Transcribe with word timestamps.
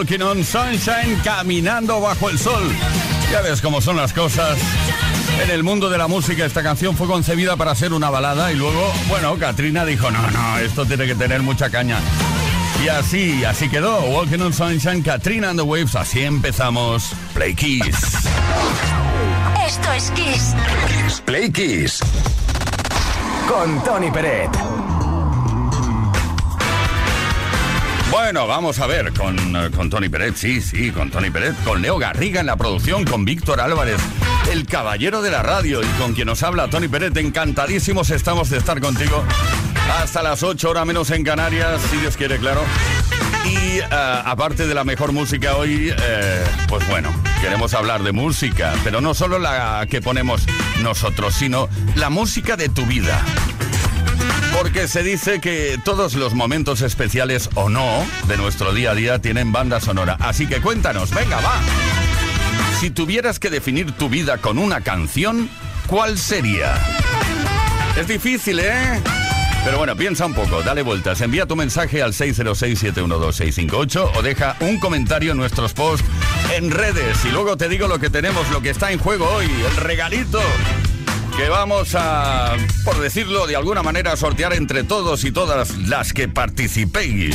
Walking 0.00 0.22
on 0.22 0.42
Sunshine, 0.42 1.20
caminando 1.22 2.00
bajo 2.00 2.30
el 2.30 2.38
sol. 2.38 2.62
Ya 3.30 3.42
ves 3.42 3.60
cómo 3.60 3.82
son 3.82 3.98
las 3.98 4.14
cosas. 4.14 4.58
En 5.42 5.50
el 5.50 5.62
mundo 5.62 5.90
de 5.90 5.98
la 5.98 6.08
música 6.08 6.46
esta 6.46 6.62
canción 6.62 6.96
fue 6.96 7.06
concebida 7.06 7.54
para 7.56 7.74
ser 7.74 7.92
una 7.92 8.08
balada 8.08 8.50
y 8.50 8.56
luego, 8.56 8.90
bueno, 9.10 9.36
Katrina 9.36 9.84
dijo, 9.84 10.10
no, 10.10 10.30
no, 10.30 10.58
esto 10.58 10.86
tiene 10.86 11.04
que 11.04 11.14
tener 11.14 11.42
mucha 11.42 11.68
caña. 11.68 11.98
Y 12.82 12.88
así, 12.88 13.44
así 13.44 13.68
quedó. 13.68 14.00
Walking 14.04 14.40
on 14.40 14.54
Sunshine, 14.54 15.02
Katrina 15.02 15.50
and 15.50 15.60
the 15.60 15.66
Waves, 15.66 15.94
así 15.94 16.20
empezamos. 16.22 17.10
Play 17.34 17.54
Kiss. 17.54 17.84
Esto 19.66 19.92
es 19.92 20.10
Kiss. 20.12 21.20
Play 21.26 21.52
Kiss. 21.52 22.00
Con 23.46 23.84
Tony 23.84 24.10
Peret. 24.10 24.79
Bueno, 28.10 28.48
vamos 28.48 28.80
a 28.80 28.86
ver 28.88 29.12
con, 29.12 29.36
eh, 29.54 29.70
con 29.70 29.88
Tony 29.88 30.08
Peret, 30.08 30.34
sí, 30.34 30.60
sí, 30.60 30.90
con 30.90 31.10
Tony 31.10 31.30
Peret, 31.30 31.54
con 31.62 31.80
Leo 31.80 31.96
Garriga 31.96 32.40
en 32.40 32.46
la 32.46 32.56
producción, 32.56 33.04
con 33.04 33.24
Víctor 33.24 33.60
Álvarez, 33.60 34.00
el 34.50 34.66
caballero 34.66 35.22
de 35.22 35.30
la 35.30 35.42
radio 35.44 35.80
y 35.80 35.86
con 36.00 36.14
quien 36.14 36.26
nos 36.26 36.42
habla 36.42 36.68
Tony 36.68 36.88
Peret. 36.88 37.16
Encantadísimos 37.16 38.10
estamos 38.10 38.50
de 38.50 38.58
estar 38.58 38.80
contigo 38.80 39.22
hasta 40.02 40.22
las 40.22 40.42
8 40.42 40.70
horas 40.70 40.86
menos 40.86 41.10
en 41.10 41.22
Canarias, 41.22 41.80
si 41.88 41.98
Dios 41.98 42.16
quiere, 42.16 42.38
claro. 42.38 42.62
Y 43.46 43.78
eh, 43.78 43.84
aparte 43.90 44.66
de 44.66 44.74
la 44.74 44.82
mejor 44.82 45.12
música 45.12 45.54
hoy, 45.56 45.94
eh, 45.96 46.44
pues 46.68 46.86
bueno, 46.88 47.10
queremos 47.40 47.74
hablar 47.74 48.02
de 48.02 48.10
música, 48.10 48.72
pero 48.82 49.00
no 49.00 49.14
solo 49.14 49.38
la 49.38 49.86
que 49.88 50.02
ponemos 50.02 50.46
nosotros, 50.82 51.34
sino 51.34 51.68
la 51.94 52.10
música 52.10 52.56
de 52.56 52.68
tu 52.68 52.84
vida. 52.86 53.24
Porque 54.62 54.88
se 54.88 55.02
dice 55.02 55.40
que 55.40 55.80
todos 55.86 56.12
los 56.12 56.34
momentos 56.34 56.82
especiales 56.82 57.48
o 57.54 57.70
no 57.70 58.06
de 58.28 58.36
nuestro 58.36 58.74
día 58.74 58.90
a 58.90 58.94
día 58.94 59.18
tienen 59.18 59.52
banda 59.52 59.80
sonora. 59.80 60.18
Así 60.20 60.46
que 60.46 60.60
cuéntanos, 60.60 61.14
venga, 61.14 61.40
va. 61.40 61.62
Si 62.78 62.90
tuvieras 62.90 63.38
que 63.38 63.48
definir 63.48 63.92
tu 63.92 64.10
vida 64.10 64.36
con 64.36 64.58
una 64.58 64.82
canción, 64.82 65.48
¿cuál 65.86 66.18
sería? 66.18 66.74
Es 67.98 68.06
difícil, 68.06 68.60
¿eh? 68.60 69.00
Pero 69.64 69.78
bueno, 69.78 69.96
piensa 69.96 70.26
un 70.26 70.34
poco, 70.34 70.62
dale 70.62 70.82
vueltas. 70.82 71.22
Envía 71.22 71.46
tu 71.46 71.56
mensaje 71.56 72.02
al 72.02 72.12
606-712-658 72.12 74.10
o 74.14 74.22
deja 74.22 74.56
un 74.60 74.78
comentario 74.78 75.32
en 75.32 75.38
nuestros 75.38 75.72
posts 75.72 76.06
en 76.54 76.70
redes. 76.70 77.16
Y 77.24 77.30
luego 77.30 77.56
te 77.56 77.70
digo 77.70 77.88
lo 77.88 77.98
que 77.98 78.10
tenemos, 78.10 78.46
lo 78.50 78.60
que 78.60 78.68
está 78.68 78.92
en 78.92 78.98
juego 78.98 79.26
hoy, 79.26 79.46
el 79.46 79.76
regalito 79.78 80.42
que 81.40 81.48
vamos 81.48 81.94
a, 81.94 82.54
por 82.84 83.00
decirlo 83.00 83.46
de 83.46 83.56
alguna 83.56 83.82
manera, 83.82 84.14
sortear 84.14 84.52
entre 84.52 84.84
todos 84.84 85.24
y 85.24 85.32
todas 85.32 85.74
las 85.78 86.12
que 86.12 86.28
participéis. 86.28 87.34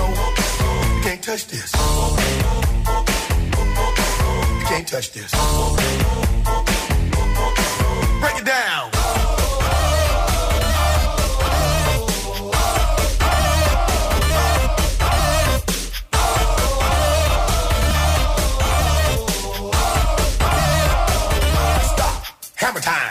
can't 1.21 1.39
touch 1.39 1.47
this. 1.47 1.71
You 4.59 4.65
can't 4.65 4.87
touch 4.87 5.11
this. 5.11 5.31
Break 8.21 8.37
it 8.37 8.45
down. 8.45 8.91
Stop. 21.83 22.25
Hammer 22.55 22.79
time. 22.79 23.10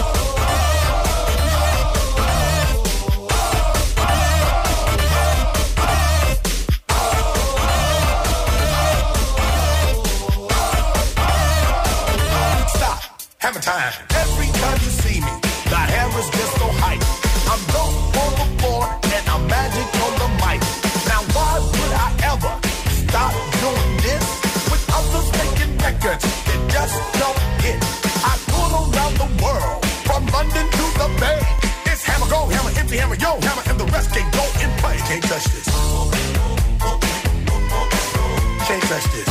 Can't 38.91 39.30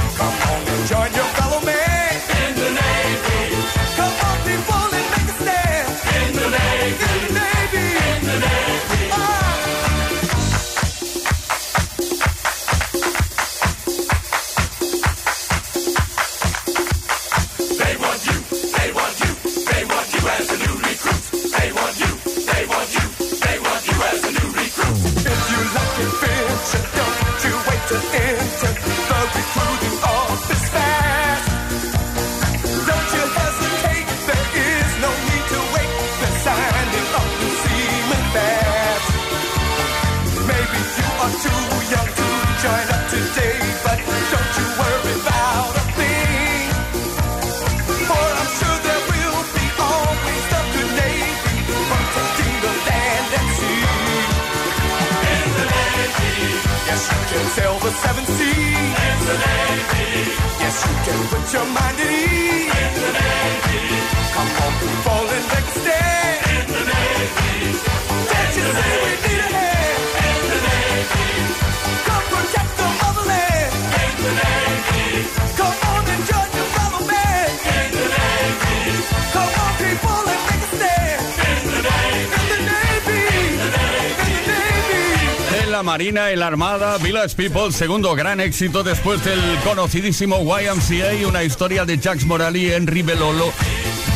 La 85.81 85.85
Marina, 85.85 86.29
en 86.29 86.39
la 86.39 86.45
Armada, 86.45 86.99
Village 86.99 87.35
People, 87.35 87.71
segundo 87.71 88.13
gran 88.13 88.39
éxito 88.39 88.83
después 88.83 89.25
del 89.25 89.39
conocidísimo 89.63 90.37
YMCA, 90.37 91.27
una 91.27 91.43
historia 91.43 91.85
de 91.85 91.97
Jacques 91.97 92.23
Morali 92.27 92.71
Henry 92.71 93.01
Belolo. 93.01 93.51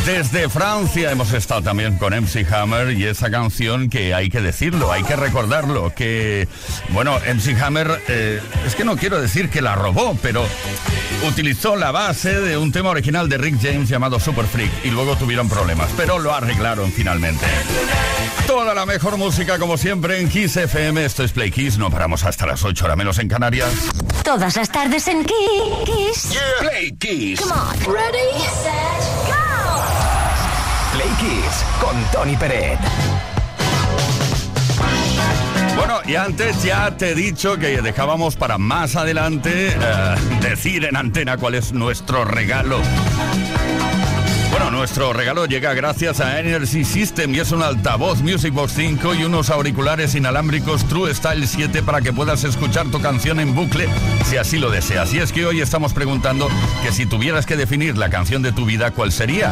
Desde 0.06 0.50
Francia 0.50 1.12
hemos 1.12 1.34
estado 1.34 1.64
también 1.64 1.98
con 1.98 2.14
MC 2.14 2.46
Hammer 2.54 2.92
y 2.92 3.06
esa 3.06 3.32
canción 3.32 3.90
que 3.90 4.14
hay 4.14 4.30
que 4.30 4.40
decirlo, 4.40 4.92
hay 4.92 5.02
que 5.04 5.16
recordarlo, 5.16 5.96
que, 5.96 6.48
bueno, 6.90 7.18
MC 7.20 7.60
Hammer, 7.60 8.04
eh, 8.08 8.40
es 8.68 8.76
que 8.76 8.86
no 8.86 8.98
quiero 8.98 9.20
decir 9.20 9.50
que 9.50 9.64
la 9.64 9.74
robó, 9.74 10.16
pero 10.22 10.46
utilizó 11.28 11.76
la 11.76 11.90
base 11.90 12.40
de 12.40 12.56
un 12.56 12.72
tema 12.72 12.92
original 12.92 13.28
de 13.30 13.40
Rick 13.40 13.58
James 13.60 13.90
llamado 13.90 14.20
Super 14.20 14.46
Freak 14.46 14.72
y 14.84 14.92
luego 14.92 15.16
tuvieron 15.16 15.50
problemas, 15.50 15.90
pero 15.98 16.20
lo 16.20 16.32
arreglaron 16.36 16.92
finalmente. 16.92 17.46
Toda 18.46 18.76
la 18.76 18.86
mejor 18.86 19.18
música 19.18 19.58
como 19.58 19.76
siempre 19.76 20.22
en 20.22 20.30
Kiss 20.30 20.56
FM, 20.56 21.04
esto 21.04 21.24
es 21.24 21.32
Play 21.32 21.50
Kiss, 21.50 21.80
no 21.80 21.90
paramos 21.90 22.24
hasta 22.26 22.46
las 22.46 22.64
8 22.64 22.86
horas 22.86 22.98
menos 22.98 23.18
en 23.18 23.28
Canarias. 23.28 23.72
Todas 24.24 24.56
las 24.56 24.70
tardes 24.70 25.08
en 25.08 25.26
Kiss. 25.26 26.38
Play 26.60 26.96
Kiss. 27.00 27.42
Come 27.42 27.54
on. 27.54 27.94
Ready, 27.94 28.40
set, 28.62 29.36
go. 29.36 29.45
Con 31.80 32.04
Tony 32.12 32.36
Peret. 32.36 32.80
Bueno, 35.76 36.00
y 36.06 36.16
antes 36.16 36.64
ya 36.64 36.96
te 36.98 37.12
he 37.12 37.16
dicho 37.16 37.58
que 37.58 37.82
dejábamos 37.82 38.36
para 38.36 38.58
más 38.58 38.96
adelante 38.96 39.70
eh, 39.70 40.16
decir 40.42 40.86
en 40.86 40.96
antena 40.96 41.38
cuál 41.38 41.56
es 41.56 41.74
nuestro 41.74 42.26
regalo. 42.26 42.80
Bueno, 44.52 44.72
nuestro 44.72 45.12
regalo 45.12 45.48
llega 45.48 45.74
gracias 45.74 46.22
a 46.22 46.40
Energy 46.40 46.86
System 46.86 47.36
y 47.36 47.40
es 47.40 47.52
un 47.52 47.62
altavoz 47.62 48.22
Music 48.22 48.54
Box 48.54 48.72
5 48.78 49.16
y 49.16 49.26
unos 49.26 49.50
auriculares 49.50 50.16
inalámbricos 50.16 50.86
True 50.88 51.14
Style 51.14 51.46
7 51.46 51.84
para 51.84 52.00
que 52.00 52.14
puedas 52.14 52.46
escuchar 52.46 52.88
tu 52.88 53.02
canción 53.02 53.42
en 53.42 53.54
bucle 53.54 53.90
si 54.24 54.38
así 54.38 54.58
lo 54.58 54.72
deseas. 54.72 55.14
Y 55.14 55.20
es 55.20 55.34
que 55.34 55.46
hoy 55.46 55.60
estamos 55.60 55.94
preguntando 55.94 56.48
que 56.84 56.94
si 56.94 57.06
tuvieras 57.06 57.46
que 57.46 57.58
definir 57.58 57.98
la 57.98 58.10
canción 58.10 58.42
de 58.42 58.54
tu 58.54 58.64
vida, 58.64 58.92
¿cuál 58.92 59.12
sería? 59.12 59.52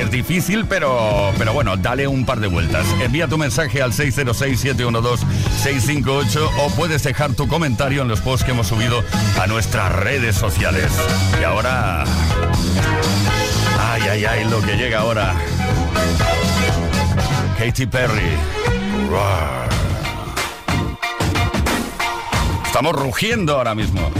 Es 0.00 0.10
difícil, 0.10 0.64
pero, 0.64 1.30
pero 1.36 1.52
bueno, 1.52 1.76
dale 1.76 2.08
un 2.08 2.24
par 2.24 2.40
de 2.40 2.46
vueltas. 2.46 2.86
Envía 3.02 3.28
tu 3.28 3.36
mensaje 3.36 3.82
al 3.82 3.92
606-712-658 3.92 6.50
o 6.58 6.70
puedes 6.70 7.02
dejar 7.02 7.34
tu 7.34 7.46
comentario 7.46 8.00
en 8.00 8.08
los 8.08 8.22
posts 8.22 8.46
que 8.46 8.52
hemos 8.52 8.68
subido 8.68 9.04
a 9.38 9.46
nuestras 9.46 9.92
redes 9.92 10.36
sociales. 10.36 10.90
Y 11.38 11.44
ahora... 11.44 12.04
Ay, 13.78 14.00
ay, 14.10 14.24
ay, 14.24 14.48
lo 14.48 14.62
que 14.62 14.76
llega 14.76 15.00
ahora. 15.00 15.34
Katy 17.58 17.84
Perry. 17.84 18.38
Estamos 22.64 22.94
rugiendo 22.94 23.58
ahora 23.58 23.74
mismo. 23.74 24.10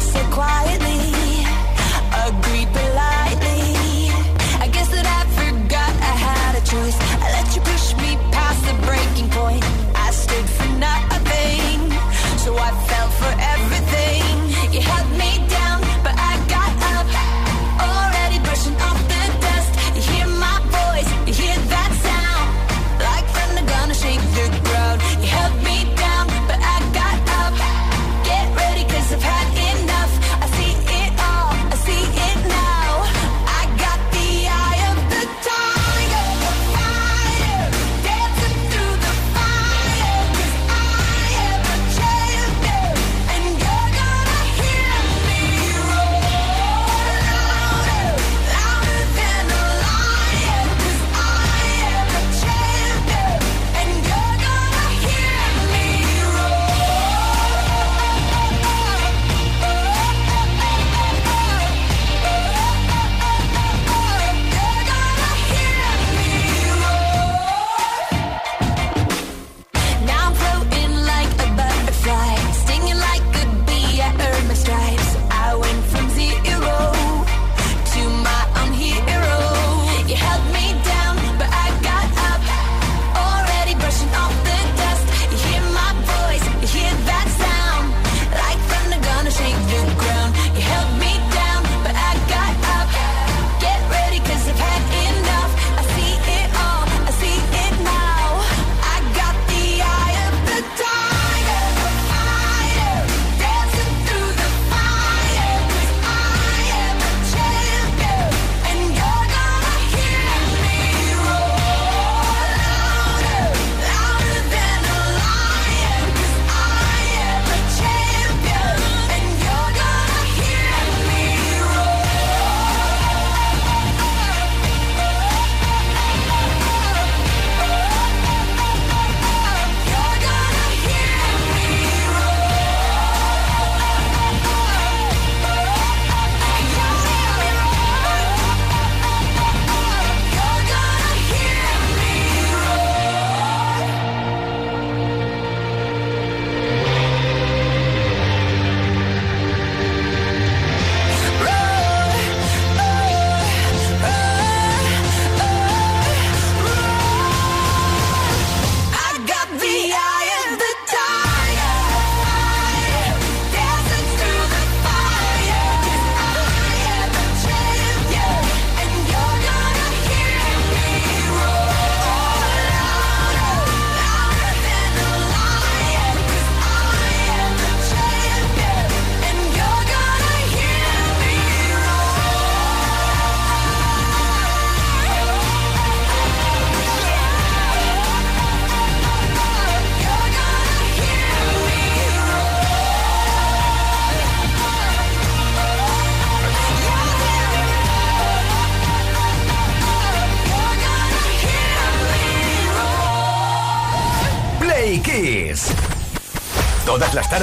I 0.00 0.02
said 0.02 0.30
quietly, 0.32 0.89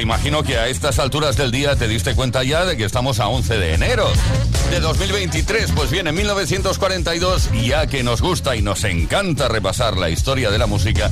Imagino 0.00 0.42
que 0.42 0.56
a 0.56 0.68
estas 0.68 0.98
alturas 0.98 1.36
del 1.36 1.50
día 1.50 1.76
te 1.76 1.86
diste 1.86 2.14
cuenta 2.14 2.42
ya 2.42 2.64
de 2.64 2.76
que 2.76 2.84
estamos 2.84 3.20
a 3.20 3.28
11 3.28 3.58
de 3.58 3.74
enero 3.74 4.10
de 4.70 4.80
2023. 4.80 5.72
Pues 5.72 5.90
bien, 5.90 6.06
en 6.06 6.14
1942, 6.14 7.50
ya 7.62 7.86
que 7.86 8.02
nos 8.02 8.22
gusta 8.22 8.56
y 8.56 8.62
nos 8.62 8.84
encanta 8.84 9.48
repasar 9.48 9.96
la 9.96 10.08
historia 10.08 10.50
de 10.50 10.58
la 10.58 10.66
música, 10.66 11.10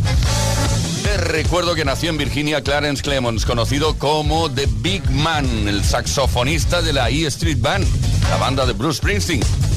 te 1.03 1.16
recuerdo 1.18 1.74
que 1.74 1.85
nació 1.85 2.11
en 2.11 2.18
Virginia 2.18 2.62
Clarence 2.62 3.03
Clemons, 3.03 3.44
conocido 3.44 3.98
como 3.98 4.51
The 4.51 4.66
Big 4.79 5.09
Man, 5.11 5.68
el 5.68 5.85
saxofonista 5.85 6.81
de 6.81 6.92
la 6.94 7.11
E 7.11 7.27
Street 7.27 7.59
Band, 7.61 7.87
la 8.31 8.37
banda 8.38 8.64
de 8.64 8.72
Bruce 8.72 8.98
Springsteen 8.98 9.67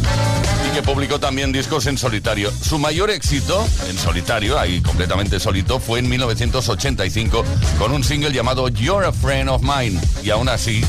que 0.73 0.81
publicó 0.81 1.19
también 1.19 1.51
discos 1.51 1.85
en 1.87 1.97
solitario. 1.97 2.51
Su 2.51 2.79
mayor 2.79 3.09
éxito 3.09 3.65
en 3.89 3.97
solitario, 3.97 4.59
ahí 4.59 4.81
completamente 4.81 5.39
solito, 5.39 5.79
fue 5.79 5.99
en 5.99 6.09
1985 6.09 7.43
con 7.77 7.91
un 7.91 8.03
single 8.03 8.31
llamado 8.31 8.67
You're 8.69 9.05
a 9.05 9.11
Friend 9.11 9.49
of 9.49 9.61
Mine. 9.61 9.99
Y 10.23 10.29
aún 10.29 10.49
así, 10.49 10.81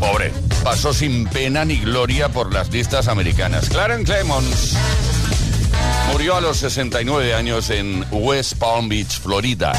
pobre, 0.00 0.32
pasó 0.64 0.92
sin 0.92 1.26
pena 1.26 1.64
ni 1.64 1.78
gloria 1.78 2.28
por 2.28 2.52
las 2.52 2.70
listas 2.70 3.08
americanas. 3.08 3.68
Clarence 3.68 4.12
Clemons 4.12 4.76
murió 6.12 6.36
a 6.36 6.40
los 6.40 6.58
69 6.58 7.34
años 7.34 7.70
en 7.70 8.04
West 8.10 8.54
Palm 8.54 8.88
Beach, 8.88 9.20
Florida. 9.20 9.72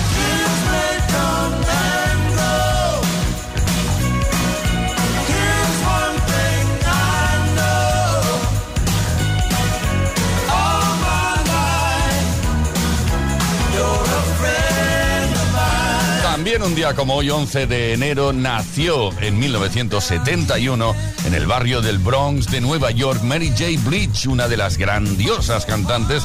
También 16.34 16.64
un 16.64 16.74
día 16.74 16.96
como 16.96 17.14
hoy, 17.14 17.30
11 17.30 17.68
de 17.68 17.94
enero, 17.94 18.34
nació 18.34 19.12
en 19.22 19.38
1971 19.38 20.96
en 21.26 21.34
el 21.36 21.46
barrio 21.46 21.80
del 21.80 22.00
Bronx 22.00 22.48
de 22.48 22.60
Nueva 22.60 22.90
York 22.90 23.22
Mary 23.22 23.50
J. 23.50 23.80
Blige, 23.88 24.28
una 24.28 24.48
de 24.48 24.58
las 24.58 24.80
grandiosas 24.80 25.68
cantantes 25.68 26.24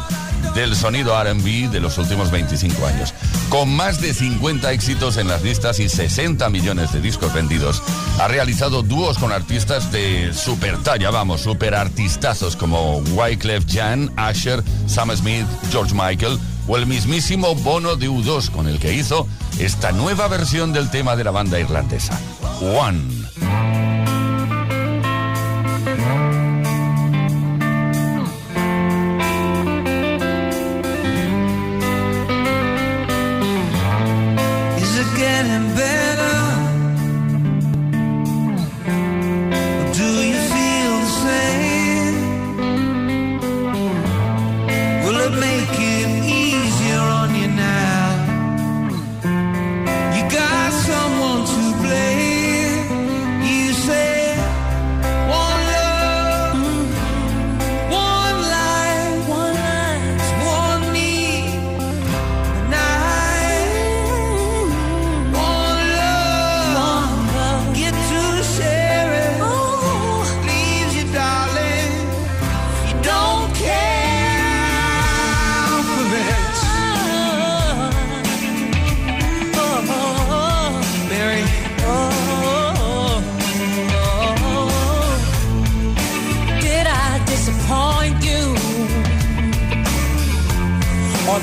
del 0.54 0.74
sonido 0.76 1.12
RB 1.22 1.70
de 1.70 1.80
los 1.80 1.98
últimos 1.98 2.30
25 2.30 2.86
años. 2.86 3.12
Con 3.50 3.76
más 3.76 4.00
de 4.00 4.14
50 4.14 4.72
éxitos 4.72 5.18
en 5.18 5.28
las 5.28 5.42
listas 5.42 5.78
y 5.78 5.90
60 5.90 6.48
millones 6.48 6.90
de 6.94 7.02
discos 7.02 7.34
vendidos, 7.34 7.82
ha 8.18 8.28
realizado 8.28 8.82
dúos 8.82 9.18
con 9.18 9.30
artistas 9.30 9.92
de 9.92 10.32
super 10.32 10.78
talla, 10.78 11.10
vamos, 11.10 11.42
super 11.42 11.74
artistazos 11.74 12.56
como 12.56 13.00
Wyclef 13.12 13.66
Jean, 13.66 14.10
Asher, 14.16 14.64
Sam 14.86 15.14
Smith, 15.14 15.46
George 15.70 15.94
Michael, 15.94 16.38
o 16.68 16.76
el 16.76 16.87
mismísimo 16.87 17.54
Bono 17.57 17.96
de 17.96 18.09
U2 18.09 18.50
con 18.50 18.68
el 18.68 18.78
que 18.78 18.92
hizo 18.92 19.26
esta 19.59 19.90
nueva 19.90 20.28
versión 20.28 20.72
del 20.72 20.90
tema 20.90 21.16
de 21.16 21.24
la 21.24 21.31
banda 21.31 21.59
irlandesa, 21.59 22.20
One. 22.61 23.17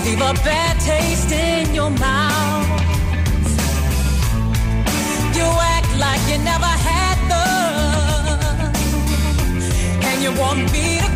leave 0.06 0.22
a 0.22 0.34
bad 0.46 0.80
taste 0.80 1.32
in 1.32 1.74
your 1.74 1.89
mouth. 1.89 2.70
You 5.38 5.48
act 5.76 5.91
like 5.98 6.22
you 6.30 6.38
never 6.52 6.74
had 6.89 7.18
love, 7.34 8.39
and 10.08 10.22
you 10.24 10.32
want 10.39 10.72
me 10.72 11.00
to 11.00 11.14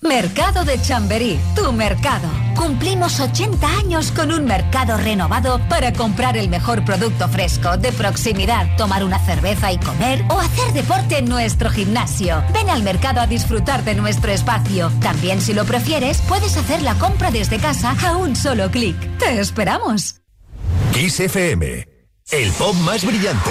Mercado 0.00 0.64
de 0.64 0.80
Chamberí, 0.80 1.40
tu 1.56 1.72
mercado. 1.72 2.28
Cumplimos 2.54 3.18
80 3.18 3.66
años 3.78 4.12
con 4.12 4.30
un 4.30 4.44
mercado 4.44 4.96
renovado 4.96 5.60
para 5.68 5.92
comprar 5.92 6.36
el 6.36 6.48
mejor 6.48 6.84
producto 6.84 7.28
fresco, 7.28 7.76
de 7.76 7.90
proximidad, 7.90 8.76
tomar 8.76 9.02
una 9.02 9.18
cerveza 9.18 9.72
y 9.72 9.78
comer 9.78 10.24
o 10.30 10.38
hacer 10.38 10.72
deporte 10.72 11.18
en 11.18 11.28
nuestro 11.28 11.68
gimnasio. 11.70 12.44
Ven 12.54 12.70
al 12.70 12.84
mercado 12.84 13.20
a 13.20 13.26
disfrutar 13.26 13.82
de 13.82 13.96
nuestro 13.96 14.30
espacio. 14.30 14.92
También 15.00 15.40
si 15.40 15.52
lo 15.52 15.64
prefieres, 15.64 16.20
puedes 16.28 16.56
hacer 16.56 16.82
la 16.82 16.94
compra 16.94 17.32
desde 17.32 17.58
casa 17.58 17.96
a 18.06 18.16
un 18.16 18.36
solo 18.36 18.70
clic. 18.70 18.96
Te 19.18 19.40
esperamos. 19.40 20.20
Kiss 20.92 21.18
FM, 21.18 21.88
el 22.30 22.52
pop 22.52 22.74
más 22.76 23.04
brillante. 23.04 23.50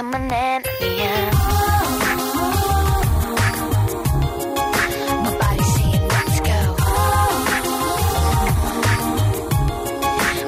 I'm 0.00 0.10
permanent. 0.12 0.66
Yeah. 0.80 1.30
My 5.24 5.36
body 5.38 5.62
saying 5.74 6.08
let's 6.08 6.40
go, 6.40 6.74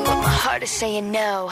but 0.06 0.16
my 0.22 0.34
heart 0.44 0.62
is 0.62 0.70
saying 0.70 1.10
no. 1.12 1.50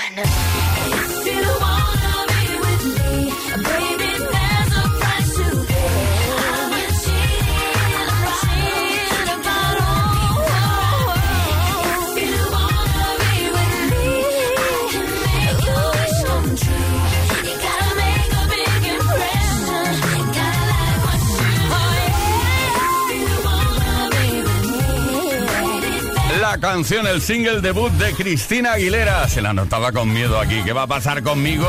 canción, 26.60 27.06
el 27.06 27.22
single 27.22 27.60
debut 27.60 27.90
de 27.92 28.12
Cristina 28.12 28.74
Aguilera. 28.74 29.28
Se 29.28 29.40
la 29.40 29.52
notaba 29.52 29.92
con 29.92 30.12
miedo 30.12 30.38
aquí. 30.38 30.62
¿Qué 30.62 30.72
va 30.72 30.82
a 30.82 30.86
pasar 30.86 31.22
conmigo? 31.22 31.66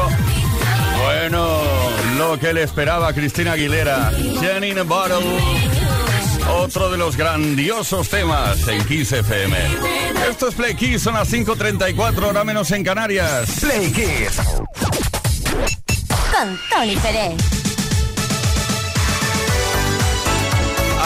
Bueno, 1.03 1.61
lo 2.17 2.37
que 2.37 2.53
le 2.53 2.63
esperaba 2.63 3.13
Cristina 3.13 3.53
Aguilera. 3.53 4.11
Jenny 4.39 4.71
in 4.71 4.79
a 4.79 4.83
Bottle. 4.83 5.25
Otro 6.49 6.91
de 6.91 6.97
los 6.97 7.15
grandiosos 7.15 8.09
temas 8.09 8.67
en 8.67 8.83
Kiss 8.85 9.13
FM. 9.13 9.57
Esto 10.29 10.49
es 10.49 10.55
Play 10.55 10.75
Kiss, 10.75 11.03
son 11.03 11.13
las 11.13 11.31
5.34, 11.31 12.23
hora 12.23 12.43
menos 12.43 12.69
en 12.71 12.83
Canarias. 12.83 13.49
Play 13.61 13.91
Kiss. 13.91 14.37
Con 16.31 16.59
Tony 16.69 16.95
Pérez. 16.97 17.60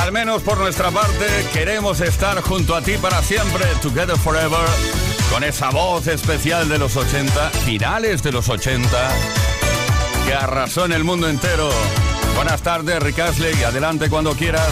Al 0.06 0.12
menos 0.12 0.44
por 0.44 0.60
nuestra 0.60 0.92
parte, 0.92 1.26
queremos 1.52 2.00
estar 2.00 2.40
junto 2.42 2.76
a 2.76 2.82
ti 2.84 2.96
para 2.96 3.24
siempre, 3.24 3.66
Together 3.82 4.16
Forever, 4.16 4.60
con 5.32 5.44
esa 5.44 5.72
voz 5.72 6.06
especial 6.06 6.70
de 6.70 6.78
los 6.78 6.96
80, 6.96 7.50
finales 7.50 8.22
de 8.22 8.32
los 8.32 8.48
80, 8.48 8.88
que 10.28 10.34
arrasó 10.36 10.86
en 10.86 10.92
el 10.92 11.04
mundo 11.04 11.28
entero. 11.28 11.72
Buenas 12.36 12.62
tardes, 12.62 13.02
Rick 13.02 13.18
Astley, 13.18 13.64
adelante 13.64 14.08
cuando 14.08 14.36
quieras. 14.36 14.70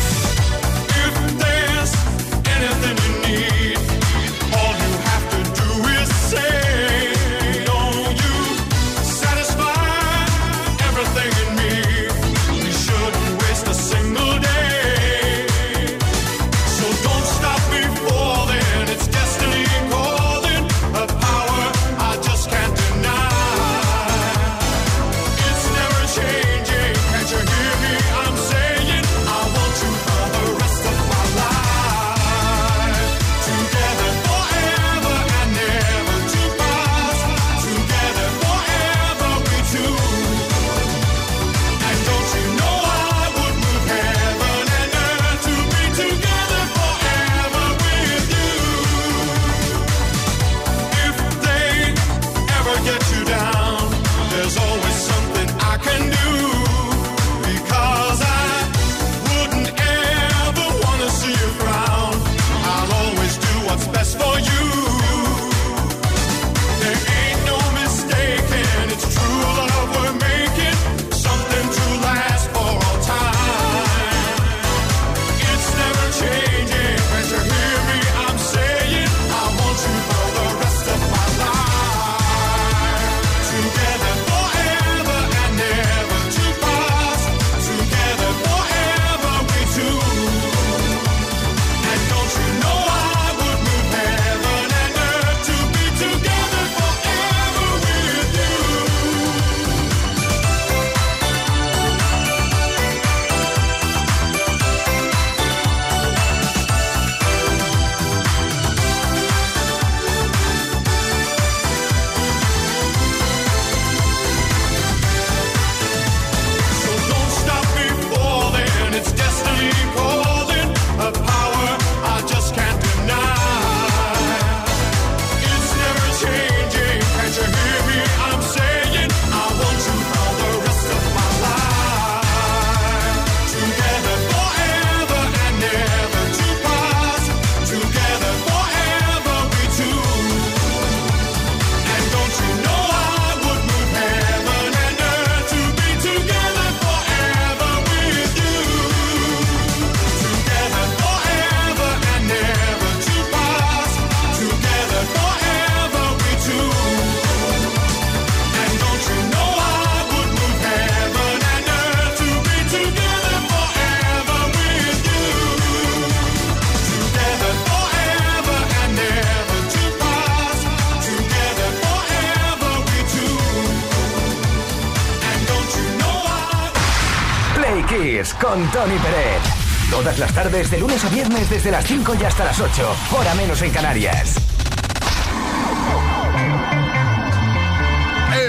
Tardes, 180.54 180.70
de 180.70 180.80
lunes 180.80 181.04
a 181.04 181.10
viernes, 181.10 181.49
desde 181.49 181.72
las 181.72 181.86
5 181.86 182.16
y 182.20 182.24
hasta 182.24 182.45
las 182.45 182.60
8. 182.60 182.95
Hora 183.12 183.34
menos 183.36 183.62
en 183.62 183.72
Canarias. 183.72 184.36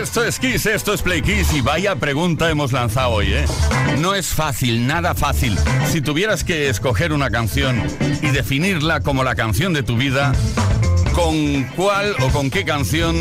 Esto 0.02 0.24
es 0.24 0.38
Kiss, 0.38 0.66
esto 0.66 0.92
es 0.92 1.02
Play 1.02 1.22
Kiss 1.22 1.52
y 1.55 1.61
vaya 1.62 1.96
pregunta 1.96 2.50
hemos 2.50 2.72
lanzado 2.72 3.11
hoy, 3.11 3.32
¿eh? 3.32 3.46
No 3.98 4.14
es 4.14 4.28
fácil, 4.28 4.86
nada 4.86 5.14
fácil. 5.14 5.59
Si 5.90 6.02
tuvieras 6.02 6.44
que 6.44 6.68
escoger 6.68 7.12
una 7.12 7.30
canción 7.30 7.82
y 8.20 8.28
definirla 8.28 9.00
como 9.00 9.24
la 9.24 9.34
canción 9.34 9.72
de 9.72 9.82
tu 9.82 9.96
vida, 9.96 10.32
¿con 11.14 11.64
cuál 11.76 12.14
o 12.22 12.28
con 12.30 12.50
qué 12.50 12.64
canción 12.64 13.14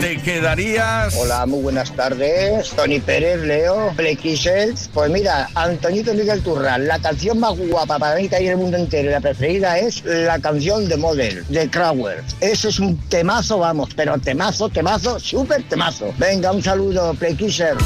te 0.00 0.16
quedarías? 0.18 1.14
Hola, 1.16 1.44
muy 1.46 1.60
buenas 1.60 1.90
tardes. 1.92 2.70
Tony 2.70 3.00
Pérez, 3.00 3.40
Leo, 3.40 3.92
Plekisels. 3.96 4.88
Pues 4.94 5.10
mira, 5.10 5.48
Antonito 5.54 6.14
Miguel 6.14 6.42
Turral, 6.42 6.86
la 6.86 6.98
canción 6.98 7.40
más 7.40 7.56
guapa 7.58 7.98
para 7.98 8.16
mí 8.16 8.28
que 8.28 8.36
hay 8.36 8.46
en 8.46 8.52
el 8.52 8.58
mundo 8.58 8.76
entero 8.76 9.08
y 9.08 9.12
la 9.12 9.20
preferida 9.20 9.78
es 9.78 10.04
la 10.04 10.38
canción 10.38 10.88
de 10.88 10.96
Model, 10.96 11.44
de 11.48 11.68
Crowder. 11.68 12.22
Eso 12.40 12.68
es 12.68 12.78
un 12.78 12.96
temazo, 13.08 13.58
vamos, 13.58 13.90
pero 13.96 14.18
temazo, 14.18 14.68
temazo, 14.68 15.18
súper 15.18 15.62
temazo. 15.64 16.12
Venga, 16.18 16.52
un 16.52 16.62
saludo, 16.62 17.14
Plekisel. 17.14 17.76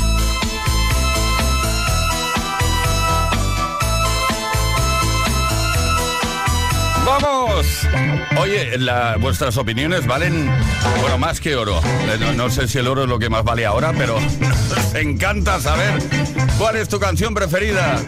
Oye, 8.38 8.78
la- 8.78 9.16
vuestras 9.18 9.57
opiniones 9.57 10.07
valen, 10.07 10.50
bueno, 11.00 11.18
más 11.18 11.40
que 11.40 11.57
oro. 11.57 11.80
Eh, 11.84 12.32
No, 12.36 12.50
sé 12.50 12.68
si 12.68 12.78
el 12.78 12.86
oro 12.88 13.04
es 13.04 13.09
lo 13.09 13.18
que 13.18 13.28
más 13.30 13.44
vale 13.44 13.64
ahora, 13.66 13.92
pero 13.96 14.18
encanta 14.94 15.61
saber 15.61 15.94
cuál 16.59 16.76
es 16.76 16.88
tu 16.88 16.98
canción 16.98 17.34
preferida. 17.34 17.98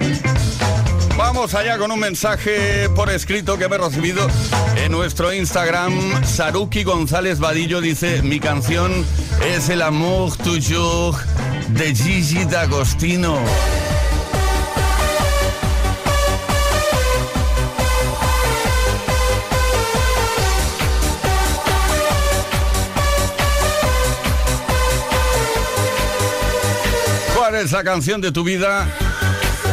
Vamos 1.17 1.55
allá 1.55 1.79
con 1.79 1.91
un 1.91 1.99
mensaje 1.99 2.89
por 2.95 3.11
escrito 3.11 3.59
que 3.59 3.69
me 3.69 3.75
he 3.77 3.79
recibido 3.79 4.29
en 4.77 4.93
nuestro 4.93 5.33
Instagram. 5.33 6.25
Saruki 6.25 6.85
González 6.85 7.41
Vadillo 7.41 7.81
dice, 7.81 8.23
mi 8.23 8.39
canción 8.39 9.05
es 9.53 9.69
El 9.69 9.83
Amour 9.83 10.37
Toujours 10.37 11.17
de 11.71 11.95
Gigi 11.95 12.45
D'Agostino. 12.45 13.37
Es 27.61 27.73
la 27.73 27.83
canción 27.83 28.21
de 28.21 28.31
tu 28.31 28.45
vida? 28.45 28.87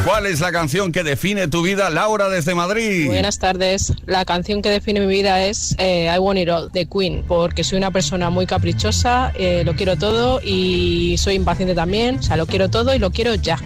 ¿Cuál 0.05 0.25
es 0.25 0.39
la 0.39 0.51
canción 0.51 0.91
que 0.91 1.03
define 1.03 1.47
tu 1.47 1.61
vida? 1.61 1.89
Laura 1.89 2.29
desde 2.29 2.55
Madrid. 2.55 3.07
Buenas 3.07 3.38
tardes. 3.38 3.93
La 4.05 4.25
canción 4.25 4.61
que 4.61 4.69
define 4.69 4.99
mi 4.99 5.07
vida 5.07 5.43
es 5.45 5.75
eh, 5.77 6.11
I 6.13 6.17
Want 6.17 6.39
It 6.39 6.49
All 6.49 6.71
de 6.71 6.88
Queen, 6.88 7.23
porque 7.27 7.63
soy 7.63 7.77
una 7.77 7.91
persona 7.91 8.29
muy 8.29 8.45
caprichosa, 8.45 9.31
eh, 9.36 9.63
lo 9.65 9.75
quiero 9.75 9.97
todo 9.97 10.41
y 10.43 11.15
soy 11.17 11.36
impaciente 11.36 11.75
también. 11.75 12.17
O 12.19 12.23
sea, 12.23 12.38
lo 12.38 12.47
quiero 12.47 12.69
todo 12.69 12.93
y 12.95 12.99
lo 12.99 13.11
quiero 13.11 13.36
ya. 13.36 13.57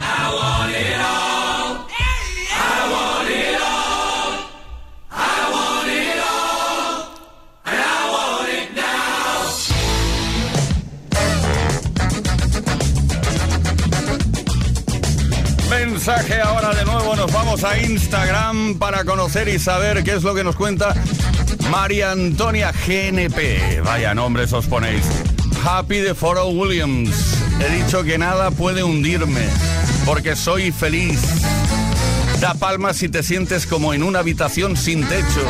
Mensaje 15.99 16.39
ahora 16.39 16.73
de 16.73 16.85
nuevo, 16.85 17.13
nos 17.17 17.29
vamos 17.33 17.61
a 17.65 17.77
Instagram 17.77 18.75
para 18.75 19.03
conocer 19.03 19.49
y 19.49 19.59
saber 19.59 20.01
qué 20.01 20.13
es 20.13 20.23
lo 20.23 20.33
que 20.33 20.45
nos 20.45 20.55
cuenta 20.55 20.95
María 21.69 22.11
Antonia 22.11 22.71
GNP. 22.71 23.81
Vaya 23.83 24.15
nombres 24.15 24.53
os 24.53 24.65
ponéis. 24.65 25.03
Happy 25.61 25.97
de 25.97 26.15
Foro 26.15 26.47
Williams. 26.47 27.11
He 27.59 27.83
dicho 27.83 28.01
que 28.03 28.17
nada 28.17 28.49
puede 28.49 28.81
hundirme, 28.81 29.45
porque 30.05 30.37
soy 30.37 30.71
feliz. 30.71 31.19
Da 32.39 32.53
palmas 32.53 32.95
si 32.95 33.09
te 33.09 33.21
sientes 33.21 33.67
como 33.67 33.93
en 33.93 34.01
una 34.01 34.19
habitación 34.19 34.77
sin 34.77 35.05
techo. 35.05 35.43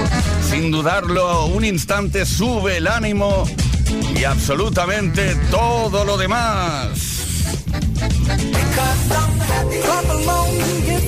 Sin 0.49 0.71
dudarlo, 0.71 1.45
un 1.45 1.63
instante 1.63 2.25
sube 2.25 2.77
el 2.77 2.87
ánimo 2.87 3.47
y 4.19 4.23
absolutamente 4.23 5.35
todo 5.51 6.03
lo 6.05 6.17
demás. 6.17 7.18
Because 8.37 9.11
I'm 9.11 9.39
happy. 9.39 9.81
Clap 9.81 10.05
along 10.05 10.98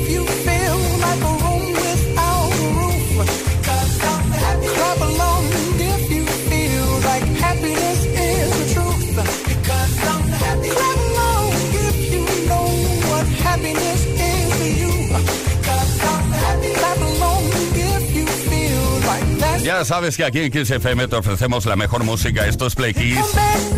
Ya 19.64 19.86
sabes 19.86 20.18
que 20.18 20.26
aquí 20.26 20.40
en 20.40 20.52
Kiss 20.52 20.72
FM 20.72 21.08
te 21.08 21.16
ofrecemos 21.16 21.68
la 21.68 21.76
mejor 21.76 22.04
música. 22.04 22.48
Esto 22.48 22.66
es 22.66 22.74
Play 22.74 22.96
Kiss. 22.96 23.20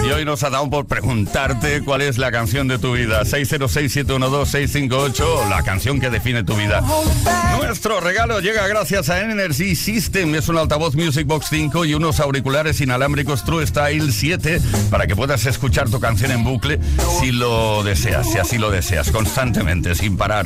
Y 0.05 0.11
hoy 0.11 0.23
nos 0.23 0.41
ha 0.43 0.49
dado 0.49 0.69
por 0.69 0.85
preguntarte 0.85 1.83
cuál 1.83 1.99
es 2.01 2.17
la 2.17 2.31
canción 2.31 2.69
de 2.69 2.79
tu 2.79 2.93
vida. 2.93 3.23
606-712-658, 3.23 5.49
la 5.49 5.61
canción 5.63 5.99
que 5.99 6.09
define 6.09 6.45
tu 6.45 6.55
vida. 6.55 6.81
Nuestro 7.57 7.99
regalo 7.99 8.39
llega 8.39 8.65
gracias 8.67 9.09
a 9.09 9.19
Energy 9.21 9.75
System. 9.75 10.33
Es 10.35 10.47
un 10.47 10.57
altavoz 10.57 10.95
Music 10.95 11.27
Box 11.27 11.47
5 11.49 11.83
y 11.83 11.95
unos 11.95 12.21
auriculares 12.21 12.79
inalámbricos 12.79 13.43
True 13.43 13.67
Style 13.67 14.09
7 14.11 14.61
para 14.89 15.05
que 15.05 15.17
puedas 15.17 15.45
escuchar 15.45 15.89
tu 15.89 15.99
canción 15.99 16.31
en 16.31 16.45
bucle 16.45 16.79
si 17.19 17.33
lo 17.33 17.83
deseas, 17.83 18.31
si 18.31 18.37
así 18.37 18.57
lo 18.57 18.71
deseas, 18.71 19.11
constantemente, 19.11 19.95
sin 19.95 20.15
parar. 20.15 20.45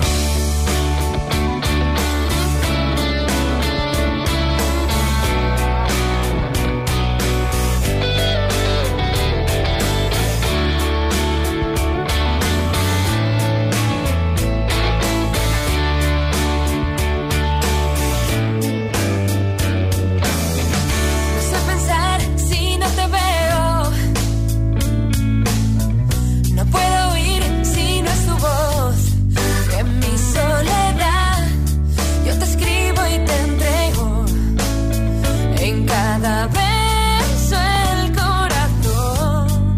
Beso 36.28 37.56
el 37.56 38.12
corazón. 38.12 39.78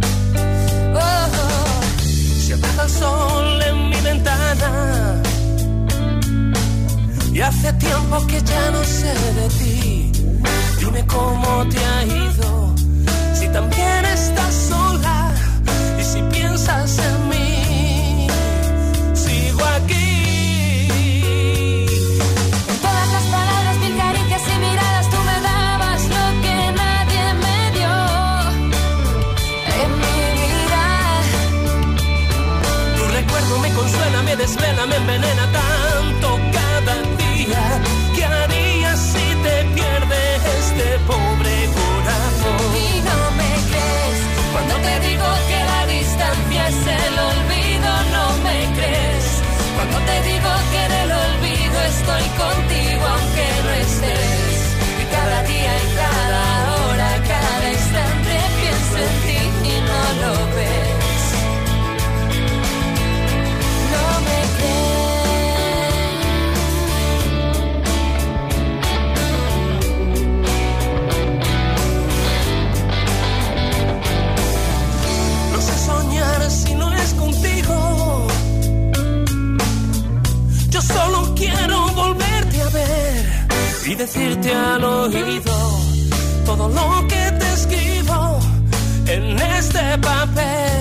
Oh, 0.96 1.28
oh. 1.44 1.82
Se 2.44 2.54
apaga 2.56 2.84
el 2.84 2.90
sol 2.90 3.62
en 3.70 3.90
mi 3.90 4.02
ventana 4.02 5.22
y 7.32 7.42
hace 7.42 7.72
tiempo 7.74 8.26
que 8.28 8.42
ya 8.42 8.72
no 8.72 8.84
sé 8.84 9.14
de 9.40 9.48
ti. 9.60 10.12
Dime 10.80 11.06
cómo 11.06 11.68
te 11.70 11.78
ha 11.78 12.06
ido, 12.06 12.76
si 13.36 13.48
también 13.50 13.89
envenena 35.00 35.69
decirte 84.00 84.54
al 84.54 84.82
oído 84.82 85.82
todo 86.46 86.70
lo 86.70 87.06
que 87.10 87.32
te 87.38 87.54
escribo 87.54 88.40
en 89.08 89.38
este 89.38 89.98
papel. 89.98 90.79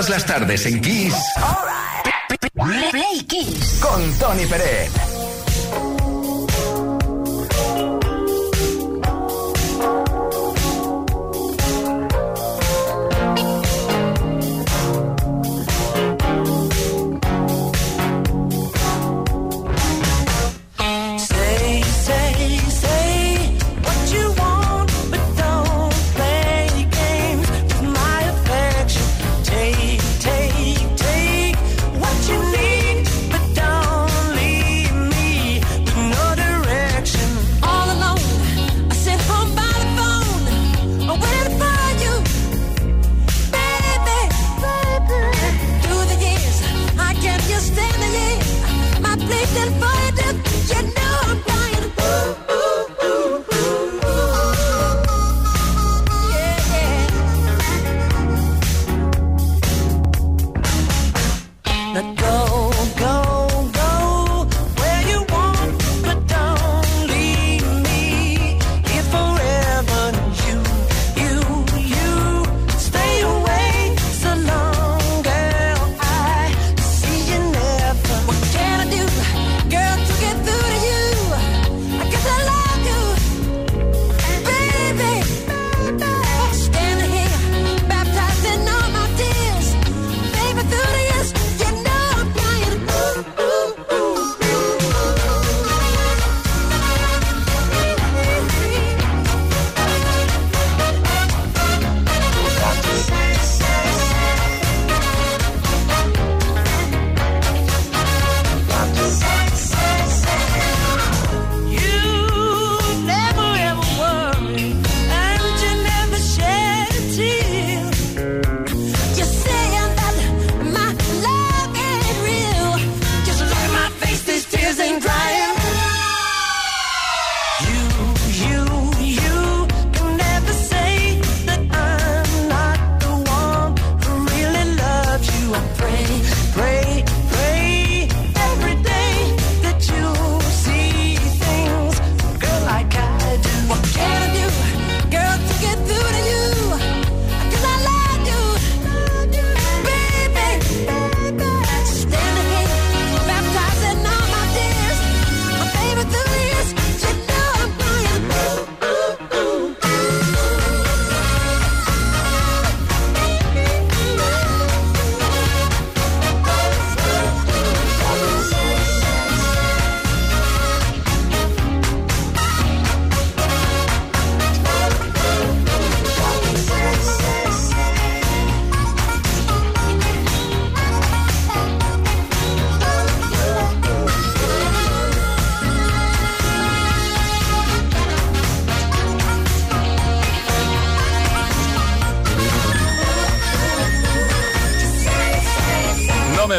Todas 0.00 0.08
las 0.08 0.24
tardes 0.24 0.64
en 0.64 0.80
Kiss. 0.80 1.14
Play 2.90 3.22
Kiss. 3.28 3.80
Con 3.82 4.18
Tony 4.18 4.46
Pérez. 4.46 5.09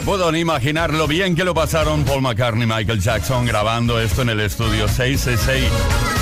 puedo 0.01 0.31
ni 0.31 0.39
imaginar 0.39 0.93
lo 0.93 1.07
bien 1.07 1.35
que 1.35 1.43
lo 1.43 1.53
pasaron 1.53 2.03
Paul 2.03 2.21
McCartney 2.21 2.63
y 2.63 2.67
Michael 2.67 2.99
Jackson 2.99 3.45
grabando 3.45 3.99
esto 3.99 4.21
en 4.21 4.29
el 4.29 4.39
estudio 4.39 4.87
666. 4.87 5.65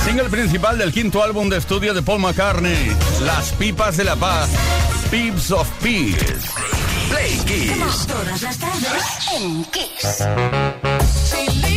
Single 0.05 0.29
principal 0.29 0.77
del 0.77 0.91
quinto 0.91 1.23
álbum 1.23 1.49
de 1.49 1.57
estudio 1.57 1.93
de 1.93 2.01
Paul 2.01 2.19
McCartney, 2.19 2.91
Las 3.21 3.51
Pipas 3.53 3.97
de 3.97 4.03
la 4.03 4.15
Paz, 4.15 4.49
Pips 5.09 5.51
of 5.51 5.69
Peace. 5.81 6.49
Play 7.09 7.37
Kiss. 7.45 8.07
Todas 8.07 8.41
las 8.41 8.57
tardes 8.57 9.03
en 9.35 9.65
Kiss. 9.65 11.68